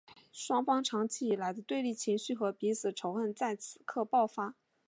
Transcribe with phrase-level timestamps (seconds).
[0.31, 4.55] 双方长期以来的对立情绪和彼此仇恨在此刻爆发。